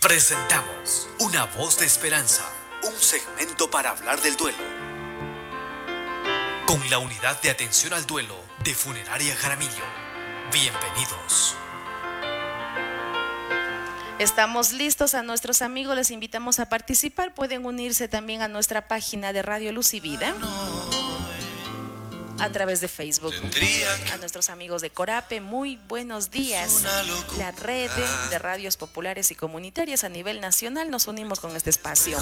[0.00, 2.48] Presentamos Una voz de esperanza,
[2.84, 4.58] un segmento para hablar del duelo.
[6.66, 9.84] Con la unidad de atención al duelo de Funeraria Jaramillo.
[10.52, 11.56] Bienvenidos.
[14.20, 17.34] Estamos listos a nuestros amigos, les invitamos a participar.
[17.34, 20.32] Pueden unirse también a nuestra página de Radio Luz y Vida
[22.40, 23.34] a través de Facebook.
[24.12, 26.84] A nuestros amigos de Corape, muy buenos días.
[27.38, 27.90] La red
[28.30, 32.18] de radios populares y comunitarias a nivel nacional nos unimos con este espacio.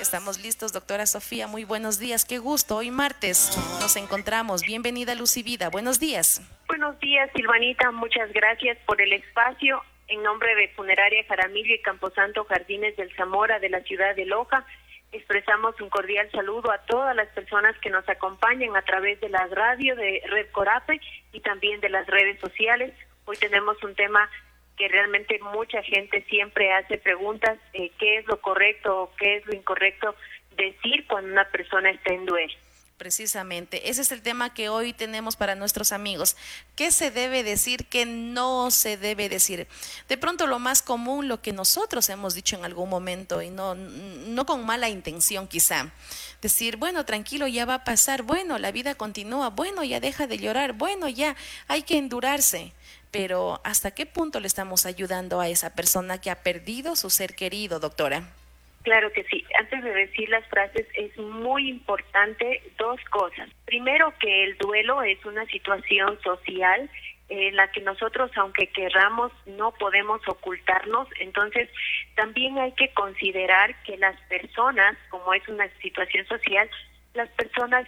[0.00, 2.76] Estamos listos, doctora Sofía, muy buenos días, qué gusto.
[2.76, 4.62] Hoy martes nos encontramos.
[4.62, 6.42] Bienvenida Luz y Vida, buenos días.
[6.68, 9.82] Buenos días, Silvanita, muchas gracias por el espacio.
[10.08, 14.66] En nombre de Funeraria Jaramillo y Camposanto Jardines del Zamora de la ciudad de Loja,
[15.12, 19.46] expresamos un cordial saludo a todas las personas que nos acompañan a través de la
[19.48, 21.00] radio de Red Corape
[21.32, 22.94] y también de las redes sociales.
[23.24, 24.30] Hoy tenemos un tema
[24.76, 29.46] que realmente mucha gente siempre hace preguntas, eh, qué es lo correcto o qué es
[29.46, 30.14] lo incorrecto
[30.56, 32.54] decir cuando una persona está en duelo.
[33.00, 36.36] Precisamente, ese es el tema que hoy tenemos para nuestros amigos.
[36.76, 39.66] ¿Qué se debe decir, qué no se debe decir?
[40.10, 43.74] De pronto lo más común, lo que nosotros hemos dicho en algún momento y no,
[43.74, 45.90] no con mala intención quizá.
[46.42, 50.36] Decir, bueno, tranquilo, ya va a pasar, bueno, la vida continúa, bueno, ya deja de
[50.36, 51.36] llorar, bueno, ya
[51.68, 52.74] hay que endurarse.
[53.10, 57.34] Pero ¿hasta qué punto le estamos ayudando a esa persona que ha perdido su ser
[57.34, 58.28] querido, doctora?
[58.82, 59.44] Claro que sí.
[59.58, 63.48] Antes de decir las frases es muy importante dos cosas.
[63.66, 66.90] Primero que el duelo es una situación social
[67.28, 71.08] en la que nosotros, aunque querramos, no podemos ocultarnos.
[71.20, 71.68] Entonces,
[72.16, 76.68] también hay que considerar que las personas, como es una situación social,
[77.14, 77.86] las personas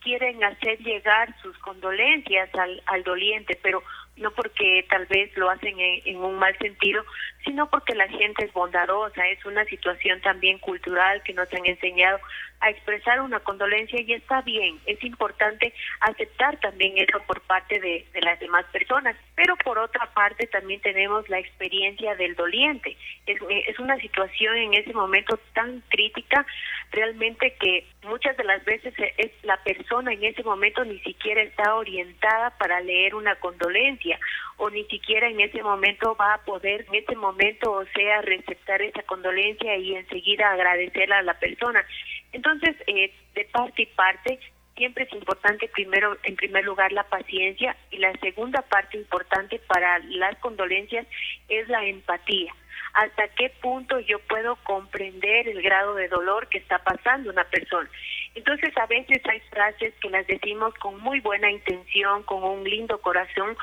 [0.00, 3.82] quieren hacer llegar sus condolencias al, al doliente, pero
[4.16, 7.04] no porque tal vez lo hacen en, un mal sentido,
[7.44, 12.18] sino porque la gente es bondadosa, es una situación también cultural que nos han enseñado
[12.60, 18.06] a expresar una condolencia y está bien, es importante aceptar también eso por parte de,
[18.22, 22.96] las demás personas, pero por otra parte también tenemos la experiencia del doliente,
[23.26, 23.38] es,
[23.68, 26.46] es una situación en ese momento tan crítica
[26.90, 31.74] realmente que muchas de las veces es la persona en ese momento ni siquiera está
[31.74, 34.18] orientada para leer una condolencia,
[34.56, 37.33] o ni siquiera en ese momento va a poder, en ese momento,
[37.66, 41.84] o sea, receptar esa condolencia y enseguida agradecer a la persona.
[42.32, 44.38] Entonces, eh, de parte y parte,
[44.76, 49.98] siempre es importante primero, en primer lugar, la paciencia y la segunda parte importante para
[50.00, 51.06] las condolencias
[51.48, 52.52] es la empatía
[52.94, 57.90] hasta qué punto yo puedo comprender el grado de dolor que está pasando una persona.
[58.36, 63.00] Entonces a veces hay frases que las decimos con muy buena intención, con un lindo
[63.00, 63.56] corazón,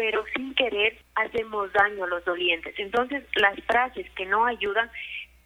[0.00, 2.74] pero sin querer hacemos daño a los dolientes.
[2.78, 4.90] Entonces las frases que no ayudan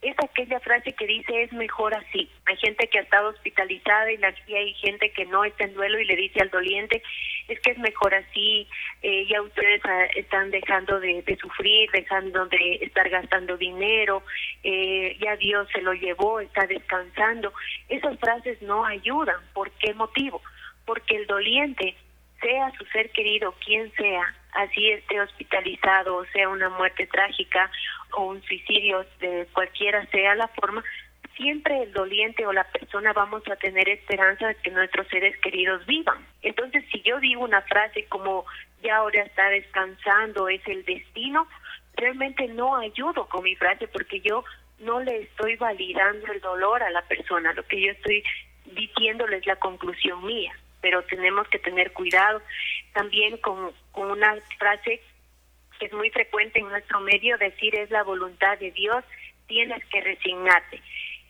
[0.01, 2.31] es aquella frase que dice es mejor así.
[2.47, 6.05] Hay gente que ha estado hospitalizada y hay gente que no está en duelo y
[6.05, 7.03] le dice al doliente
[7.49, 8.69] es que es mejor así,
[9.03, 14.23] eh, ya ustedes ah, están dejando de, sufrir, dejando de estar gastando dinero,
[14.63, 17.53] eh, ya Dios se lo llevó, está descansando.
[17.89, 19.41] Esas frases no ayudan.
[19.53, 20.41] ¿Por qué motivo?
[20.87, 21.97] Porque el doliente,
[22.45, 27.71] sea su ser querido, quien sea, así esté hospitalizado o sea una muerte trágica
[28.13, 30.85] o un suicidio de cualquiera sea la forma,
[31.37, 35.85] siempre el doliente o la persona vamos a tener esperanza de que nuestros seres queridos
[35.87, 36.19] vivan.
[36.43, 38.45] Entonces, si yo digo una frase como
[38.83, 41.49] ya ahora está descansando, es el destino,
[41.97, 44.45] realmente no ayudo con mi frase porque yo
[44.81, 48.23] no le estoy validando el dolor a la persona, lo que yo estoy
[48.67, 50.53] diciéndole es la conclusión mía,
[50.85, 52.43] pero tenemos que tener cuidado
[52.93, 55.01] también con, con una frase
[55.79, 59.03] que es muy frecuente en nuestro medio, decir es la voluntad de Dios,
[59.47, 60.83] tienes que resignarte.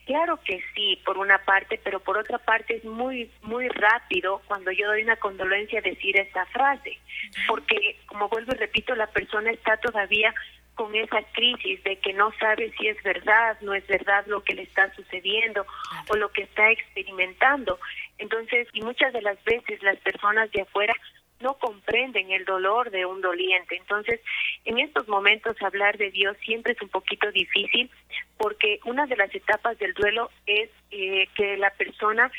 [0.07, 4.73] Claro que sí, por una parte, pero por otra parte es muy, muy rápido cuando
[4.73, 6.99] yo doy una condolencia decir esta frase,
[7.47, 10.35] porque como vuelvo y repito, la persona está todavía
[10.75, 14.55] con esa crisis de que no sabe si es verdad, no es verdad lo que
[14.55, 15.65] le está sucediendo
[16.09, 17.79] o lo que está experimentando.
[18.19, 20.95] Entonces, y muchas de las veces las personas de afuera
[21.41, 23.77] no comprenden el dolor de un doliente.
[23.77, 24.21] Entonces,
[24.65, 27.91] en estos momentos hablar de Dios siempre es un poquito difícil
[28.39, 32.31] porque una de las etapas del duelo es eh, que la persona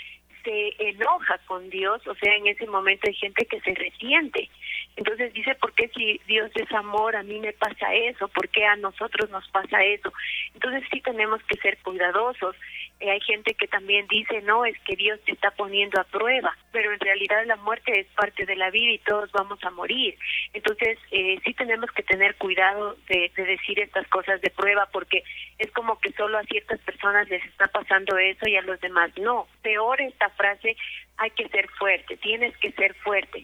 [0.45, 4.49] se enoja con Dios, o sea, en ese momento hay gente que se resiente
[4.95, 8.27] Entonces dice, ¿por qué si Dios es amor, a mí me pasa eso?
[8.27, 10.13] ¿Por qué a nosotros nos pasa eso?
[10.53, 12.55] Entonces sí tenemos que ser cuidadosos.
[12.99, 16.57] Eh, hay gente que también dice, no, es que Dios te está poniendo a prueba,
[16.71, 20.17] pero en realidad la muerte es parte de la vida y todos vamos a morir.
[20.53, 25.23] Entonces eh, sí tenemos que tener cuidado de, de decir estas cosas de prueba porque
[25.57, 29.11] es como que solo a ciertas personas les está pasando eso y a los demás
[29.17, 29.47] no.
[29.61, 30.77] Peor esta frase,
[31.17, 33.43] hay que ser fuerte, tienes que ser fuerte.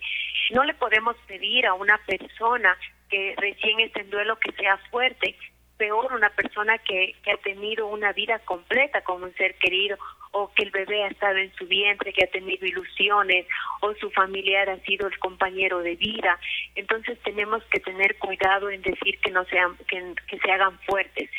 [0.52, 2.78] No le podemos pedir a una persona
[3.10, 5.36] que recién está en duelo que sea fuerte,
[5.82, 9.98] peor una persona que, que ha tenido una vida completa con un ser querido
[10.30, 13.48] o que el bebé ha estado en su vientre, que ha tenido ilusiones
[13.80, 16.40] o su familiar ha sido el compañero de vida.
[16.76, 21.32] Entonces tenemos que tener cuidado en decir que no sean que, que se hagan fuertes.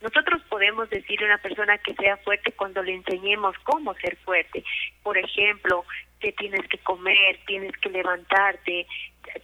[0.00, 4.64] Nosotros podemos decirle a una persona que sea fuerte cuando le enseñemos cómo ser fuerte.
[5.02, 5.84] Por ejemplo,
[6.20, 8.86] que tienes que comer, tienes que levantarte,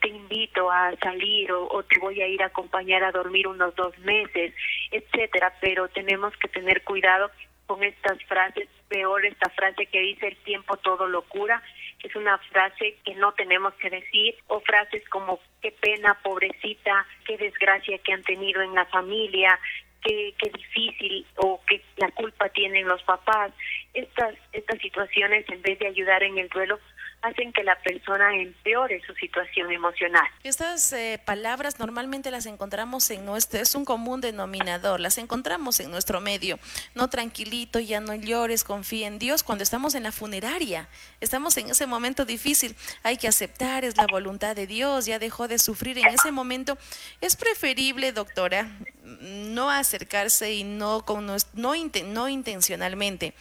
[0.00, 3.96] te invito a salir o, te voy a ir a acompañar a dormir unos dos
[3.98, 4.54] meses,
[4.90, 5.54] etcétera.
[5.60, 7.30] Pero tenemos que tener cuidado
[7.66, 11.62] con estas frases, peor esta frase que dice el tiempo todo lo cura,
[12.06, 17.36] es una frase que no tenemos que decir, o frases como qué pena, pobrecita, qué
[17.36, 19.58] desgracia que han tenido en la familia,
[20.04, 23.52] qué, qué difícil o qué la culpa tienen los papás.
[23.92, 26.78] Estas, estas situaciones, en vez de ayudar en el duelo,
[27.22, 30.26] hacen que la persona empeore su situación emocional.
[30.44, 35.90] Estas eh, palabras normalmente las encontramos en nuestro, es un común denominador, las encontramos en
[35.90, 36.58] nuestro medio.
[36.94, 39.42] No tranquilito, ya no llores, confía en Dios.
[39.42, 40.88] Cuando estamos en la funeraria,
[41.20, 45.48] estamos en ese momento difícil, hay que aceptar, es la voluntad de Dios, ya dejó
[45.48, 46.78] de sufrir en ese momento.
[47.20, 48.68] Es preferible, doctora,
[49.02, 53.34] no acercarse y no, con, no, no, intencionalmente,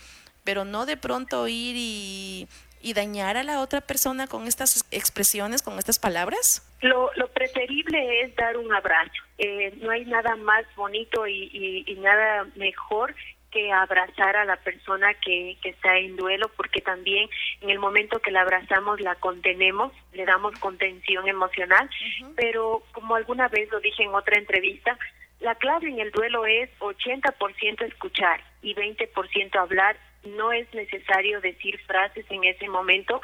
[0.44, 2.48] pero no de pronto ir y
[2.86, 6.62] y dañar a la otra persona con estas expresiones, con estas palabras?
[6.82, 9.24] Lo, lo preferible es dar un abrazo.
[9.40, 13.16] Eh, no hay nada más bonito y, y, y, nada mejor
[13.50, 17.28] que abrazar a la persona que, que está en duelo, porque también
[17.62, 22.34] en el momento que la abrazamos la contenemos, le damos contención emocional, uh -huh.
[22.36, 24.96] pero como alguna vez lo dije en otra entrevista,
[25.40, 31.80] la clave en el duelo es 80% escuchar y 20% hablar no es necesario decir
[31.86, 33.22] frases en ese momento.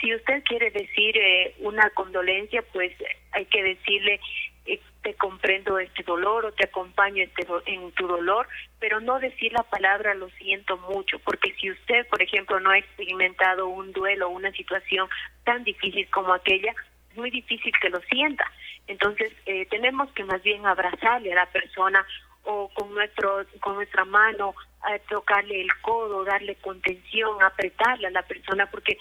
[0.00, 2.92] Si usted quiere decir eh, una condolencia, pues
[3.32, 4.20] hay que decirle
[4.66, 8.46] eh, te comprendo este dolor o te acompaño este en tu dolor,
[8.78, 12.78] pero no decir la palabra lo siento mucho, porque si usted, por ejemplo, no ha
[12.78, 15.08] experimentado un duelo o una situación
[15.44, 16.74] tan difícil como aquella,
[17.10, 18.44] es muy difícil que lo sienta.
[18.86, 22.04] Entonces, eh, tenemos que más bien abrazarle a la persona
[22.50, 28.22] o con nuestro con nuestra mano a tocarle el codo, darle contención, apretarle a la
[28.22, 28.96] persona, porque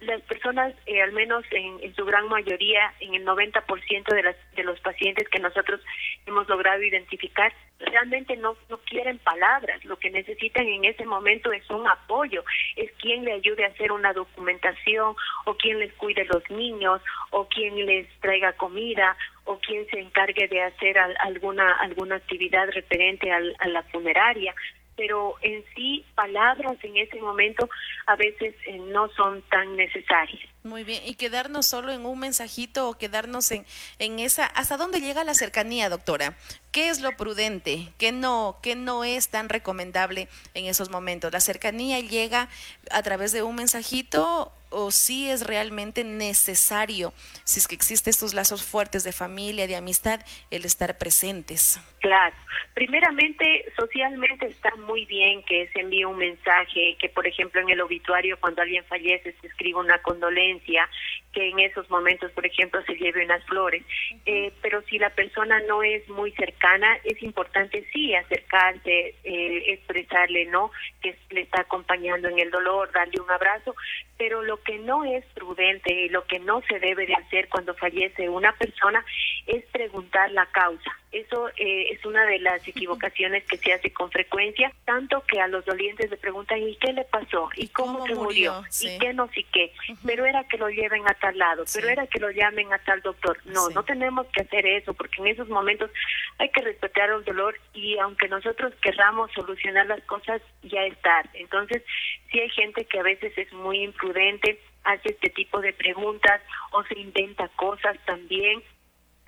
[0.00, 4.36] las personas, eh, al menos en, en, su gran mayoría, en el 90% de, las,
[4.56, 5.80] de los pacientes que nosotros
[6.26, 11.68] hemos logrado identificar, realmente no, no quieren palabras, lo que necesitan en ese momento es
[11.70, 12.44] un apoyo,
[12.76, 15.14] es quien le ayude a hacer una documentación
[15.44, 19.16] o quien les cuide los niños o quien les traiga comida
[19.50, 24.54] o quien se encargue de hacer al, alguna alguna actividad referente al, a la funeraria
[25.00, 27.70] pero en sí palabras en ese momento
[28.06, 30.46] a veces eh, no son tan necesarias.
[30.62, 33.64] Muy bien, y quedarnos solo en un mensajito o quedarnos en,
[33.98, 36.36] en esa, ¿hasta dónde llega la cercanía, doctora?
[36.70, 37.88] ¿Qué es lo prudente?
[37.96, 41.32] ¿Qué no, qué no es tan recomendable en esos momentos?
[41.32, 42.50] ¿La cercanía llega
[42.90, 47.12] a través de un mensajito o si es realmente necesario,
[47.44, 50.20] si es que existen estos lazos fuertes de familia, de amistad,
[50.50, 51.80] el estar presentes?
[52.00, 52.34] Claro.
[52.74, 57.80] Primeramente, socialmente está muy bien que se envíe un mensaje, que por ejemplo en el
[57.80, 60.88] obituario cuando alguien fallece se escriba una condolencia,
[61.32, 63.84] que en esos momentos, por ejemplo, se lleve unas flores.
[64.26, 70.46] Eh, pero si la persona no es muy cercana, es importante sí acercarse, eh, expresarle,
[70.46, 70.70] ¿no?
[71.02, 73.74] Que le está acompañando en el dolor, darle un abrazo,
[74.16, 77.74] pero lo que no es prudente y lo que no se debe de hacer cuando
[77.74, 79.04] fallece una persona
[79.46, 80.90] es preguntar la causa.
[81.12, 85.48] Eso eh, es una de las equivocaciones que se hace con frecuencia, tanto que a
[85.48, 87.50] los dolientes le preguntan ¿y qué le pasó?
[87.56, 88.52] ¿y cómo, ¿Cómo se murió?
[88.54, 88.70] murió?
[88.70, 88.94] Sí.
[88.94, 89.72] ¿y qué no sé qué?
[89.88, 89.98] Uh -huh.
[90.06, 91.78] Pero era que lo lleven a tal lado, sí.
[91.80, 93.38] pero era que lo llamen a tal doctor.
[93.44, 93.74] No, sí.
[93.74, 95.90] no tenemos que hacer eso, porque en esos momentos
[96.38, 101.30] hay que respetar el dolor y aunque nosotros querramos solucionar las cosas, ya es tarde.
[101.34, 101.82] Entonces,
[102.30, 106.40] sí hay gente que a veces es muy imprudente, hace este tipo de preguntas
[106.70, 108.62] o se inventa cosas también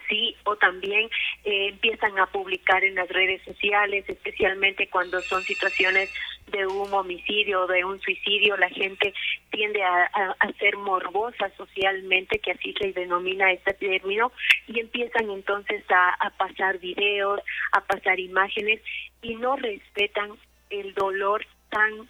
[0.09, 1.09] sí o también
[1.44, 6.12] eh, empiezan a publicar en las redes sociales, especialmente cuando son situaciones
[6.50, 9.14] de un homicidio o de un suicidio, la gente
[9.50, 10.11] tiende a,
[10.59, 14.32] ser morbosa socialmente, que así se denomina este término,
[14.66, 17.40] y empiezan entonces a, a pasar videos,
[17.73, 18.80] a pasar imágenes
[19.23, 20.32] y no respetan
[20.71, 22.09] el dolor tan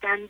[0.00, 0.28] tan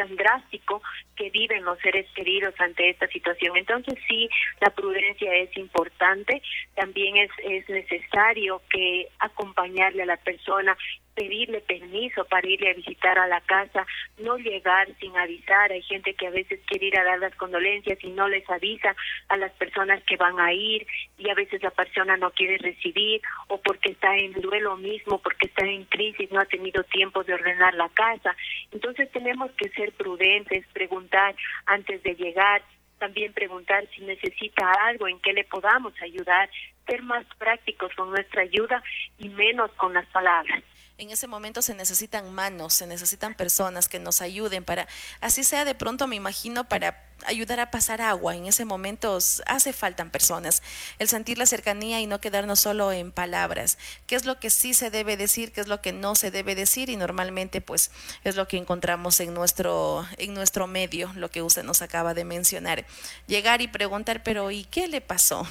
[0.00, 0.82] tan drástico
[1.14, 3.56] que viven los seres queridos ante esta situación.
[3.56, 4.28] Entonces sí,
[4.60, 6.40] la prudencia es importante,
[6.74, 10.76] también es, es necesario que acompañarle a la persona
[11.14, 13.86] pedirle permiso para irle a visitar a la casa,
[14.18, 15.72] no llegar sin avisar.
[15.72, 18.94] Hay gente que a veces quiere ir a dar las condolencias y no les avisa
[19.28, 20.86] a las personas que van a ir
[21.18, 25.46] y a veces la persona no quiere recibir o porque está en duelo mismo, porque
[25.46, 28.34] está en crisis, no ha tenido tiempo de ordenar la casa.
[28.70, 31.34] Entonces tenemos que ser prudentes, preguntar
[31.66, 32.62] antes de llegar,
[32.98, 36.50] también preguntar si necesita algo, en qué le podamos ayudar,
[36.86, 38.82] ser más prácticos con nuestra ayuda
[39.18, 40.62] y menos con las palabras
[41.00, 44.86] en ese momento se necesitan manos, se necesitan personas que nos ayuden para,
[45.22, 48.36] así sea de pronto me imagino, para ayudar a pasar agua.
[48.36, 50.62] En ese momento hace falta personas.
[50.98, 53.78] El sentir la cercanía y no quedarnos solo en palabras.
[54.06, 55.52] ¿Qué es lo que sí se debe decir?
[55.52, 56.88] ¿Qué es lo que no se debe decir?
[56.90, 57.90] Y normalmente pues
[58.24, 62.24] es lo que encontramos en nuestro, en nuestro medio, lo que usted nos acaba de
[62.24, 62.86] mencionar.
[63.26, 65.46] Llegar y preguntar, pero ¿y qué le pasó?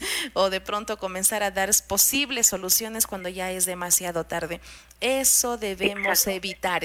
[0.34, 4.60] o de pronto comenzar a dar posibles soluciones cuando ya es demasiado tarde.
[5.00, 6.82] Eso debemos evitar.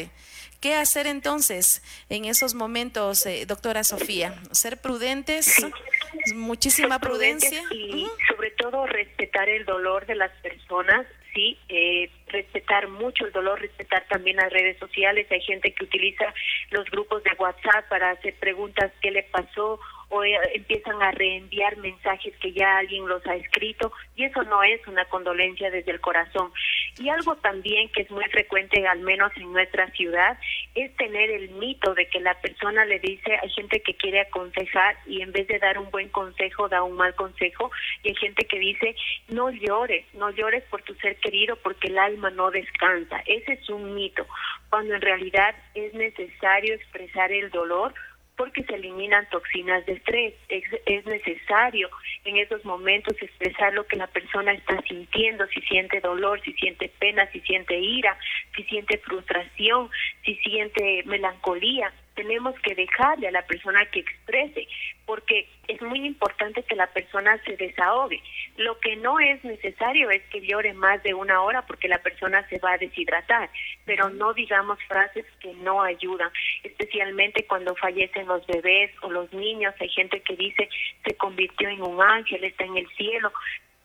[0.62, 4.34] ¿Qué hacer entonces en esos momentos, eh, doctora Sofía?
[4.52, 5.64] Ser prudentes,
[6.34, 7.62] muchísima prudencia.
[7.72, 11.06] Y sobre todo respetar el dolor de las personas,
[11.36, 15.28] sí, eh, respetar mucho el dolor, respetar también las redes sociales.
[15.30, 16.34] Hay gente que utiliza
[16.72, 19.80] los grupos de WhatsApp para hacer preguntas, ¿qué le pasó?
[20.10, 24.64] O eh, empiezan a reenviar mensajes que ya alguien los ha escrito y eso no
[24.64, 26.52] es una condolencia desde el corazón.
[27.00, 30.38] Y algo también que es muy frecuente, al menos en nuestra ciudad,
[30.76, 34.98] es tener el mito de que la persona le dice, hay gente que quiere aconsejar
[35.06, 37.72] y en vez de dar un buen consejo, da un mal consejo,
[38.04, 38.96] y hay gente que dice,
[39.30, 43.22] no llores, no llores por tu ser querido porque el alma no descansa.
[43.26, 44.26] Ese es un mito,
[44.70, 47.94] cuando en realidad es necesario expresar el dolor
[48.38, 50.34] porque se eliminan toxinas de estrés.
[50.50, 51.90] Es, necesario
[52.26, 56.92] en esos momentos expresar lo que la persona está sintiendo, si siente dolor, si siente
[57.00, 58.18] pena, si siente ira,
[58.56, 59.90] si siente frustración,
[60.24, 64.68] si siente melancolía tenemos que dejarle a la persona que exprese,
[65.06, 68.22] porque es muy importante que la persona se desahogue.
[68.58, 72.48] Lo que no es necesario es que llore más de una hora porque la persona
[72.50, 73.50] se va a deshidratar,
[73.86, 76.32] pero no digamos frases que no ayudan,
[76.64, 79.74] especialmente cuando fallecen los bebés o los niños.
[79.80, 80.70] Hay gente que dice
[81.04, 83.32] se convirtió en un ángel, está en el cielo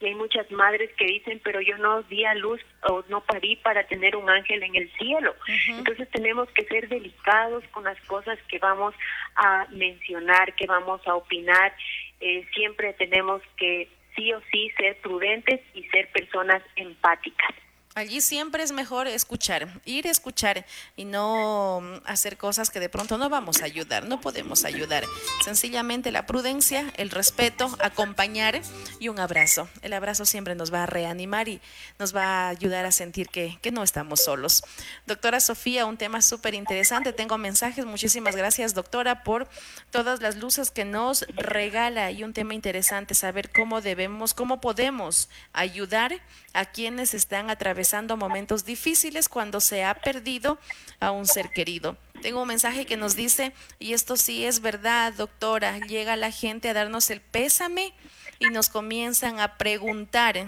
[0.01, 3.57] y hay muchas madres que dicen, pero yo no di a luz o no parí
[3.57, 5.35] para tener un ángel en el cielo.
[5.69, 8.95] Entonces tenemos que ser delicados con las cosas que vamos
[9.37, 11.75] a mencionar, que vamos a opinar.
[12.21, 17.55] Eh, siempre tenemos que sí o sí ser prudentes y ser personas empáticas.
[18.01, 20.65] Allí siempre es mejor escuchar, ir a escuchar
[20.97, 25.05] y no hacer cosas que de pronto no vamos a ayudar, no podemos ayudar.
[25.45, 28.63] Sencillamente la prudencia, el respeto, acompañar
[29.01, 29.69] y un abrazo.
[29.83, 31.61] El abrazo siempre nos va a reanimar y
[31.99, 34.63] nos va a ayudar a sentir que, que no estamos solos.
[35.07, 37.13] Doctora Sofía, un tema súper interesante.
[37.13, 37.85] Tengo mensajes.
[37.85, 39.47] Muchísimas gracias, doctora, por
[39.91, 45.29] todas las luces que nos regala y un tema interesante, saber cómo debemos, cómo podemos
[45.53, 46.19] ayudar
[46.53, 50.59] a quienes están atravesando momentos difíciles cuando se ha perdido
[50.99, 51.97] a un ser querido.
[52.23, 56.69] Tengo un mensaje que nos dice, y esto sí es verdad, doctora, llega la gente
[56.69, 57.95] a darnos el pésame
[58.39, 60.47] y nos comienzan a preguntar,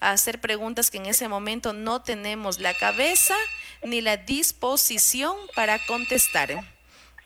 [0.00, 3.36] a hacer preguntas que en ese momento no tenemos la cabeza
[3.82, 6.64] ni la disposición para contestar.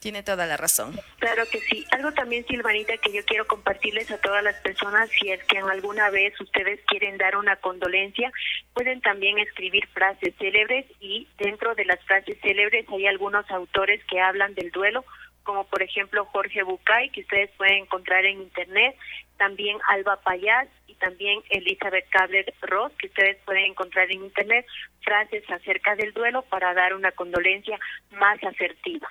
[0.06, 0.94] Tiene toda la razón.
[1.18, 1.84] Claro que sí.
[1.90, 6.10] Algo también, Silvanita, que yo quiero compartirles a todas las personas, si es que alguna
[6.10, 8.30] vez ustedes quieren dar una condolencia,
[8.72, 14.20] pueden también escribir frases célebres y dentro de las frases célebres hay algunos autores que
[14.20, 15.04] hablan del duelo,
[15.42, 18.94] como por ejemplo Jorge Bucay, que ustedes pueden encontrar en internet,
[19.37, 24.66] también Alba Payás y también Elizabeth Cabler Ross, que ustedes pueden encontrar en internet,
[25.02, 27.78] frases acerca del duelo para dar una condolencia
[28.12, 29.09] más asertiva.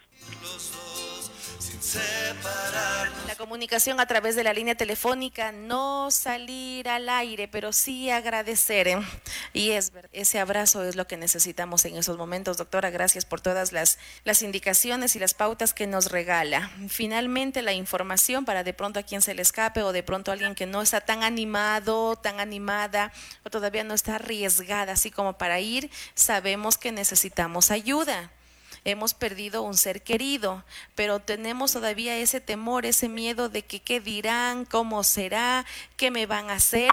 [3.27, 8.87] La comunicación a través de la línea telefónica, no salir al aire, pero sí agradecer.
[8.87, 8.99] ¿eh?
[9.53, 12.57] Y es ese abrazo es lo que necesitamos en esos momentos.
[12.57, 16.71] Doctora, gracias por todas las, las indicaciones y las pautas que nos regala.
[16.87, 20.33] Finalmente, la información para de pronto a quien se le escape o de pronto a
[20.33, 23.11] alguien que no está tan animado, tan animada
[23.43, 28.31] o todavía no está arriesgada así como para ir, sabemos que necesitamos ayuda
[28.85, 30.63] hemos perdido un ser querido,
[30.95, 35.65] pero tenemos todavía ese temor, ese miedo de que qué dirán, cómo será,
[35.97, 36.91] qué me van a hacer.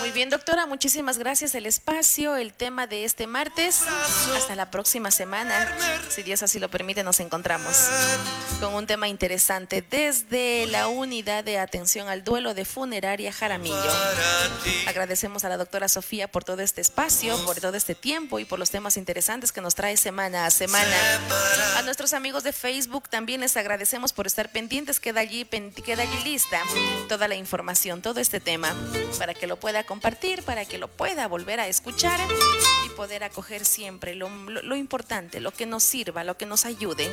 [0.00, 1.54] Muy bien, doctora, muchísimas gracias.
[1.54, 3.82] El espacio, el tema de este martes.
[4.36, 5.68] Hasta la próxima semana.
[6.08, 7.76] Si Dios así lo permite, nos encontramos
[8.60, 13.76] con un tema interesante desde la unidad de atención al duelo de funeraria Jaramillo.
[14.86, 18.58] Agradecemos a la doctora Sofía por todo este espacio, por todo este tiempo y por
[18.58, 20.96] los temas interesantes que nos trae semana a semana.
[21.76, 25.00] A nuestros amigos de Facebook también les agradecemos por estar pendientes.
[25.00, 26.60] Queda allí, queda allí lista
[27.08, 28.74] toda la información, todo este tema,
[29.18, 32.18] para que lo pueda compartir, para que lo pueda volver a escuchar
[32.86, 37.10] y poder acoger siempre lo, lo importante, lo que nos sirva, lo que nos ayude.